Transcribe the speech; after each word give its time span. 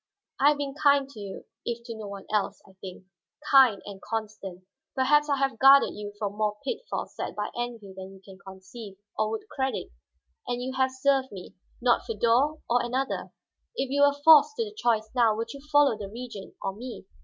"I 0.39 0.49
have 0.49 0.57
been 0.57 0.73
kind 0.81 1.07
to 1.09 1.19
you, 1.19 1.45
if 1.63 1.83
to 1.85 1.95
no 1.95 2.07
one 2.07 2.25
else, 2.33 2.59
I 2.67 2.73
think. 2.81 3.03
Kind, 3.51 3.83
and 3.85 4.01
constant. 4.01 4.63
Perhaps 4.95 5.29
I 5.29 5.37
have 5.37 5.59
guarded 5.59 5.91
you 5.93 6.11
from 6.17 6.37
more 6.39 6.57
pitfalls 6.65 7.15
set 7.15 7.35
by 7.35 7.51
envy 7.55 7.93
than 7.95 8.15
you 8.15 8.19
can 8.25 8.39
conceive, 8.43 8.95
or 9.15 9.29
would 9.29 9.47
credit. 9.49 9.89
And 10.47 10.59
you 10.59 10.73
have 10.73 10.89
served 10.89 11.31
me, 11.31 11.53
not 11.83 12.01
Feodor 12.03 12.59
or 12.67 12.81
another. 12.81 13.31
If 13.75 13.91
you 13.91 14.01
were 14.01 14.19
forced 14.25 14.55
to 14.55 14.63
the 14.65 14.73
choice 14.75 15.07
now, 15.13 15.35
would 15.35 15.53
you 15.53 15.61
follow 15.71 15.95
the 15.95 16.09
Regent 16.09 16.55
or 16.63 16.73
me?" 16.75 17.05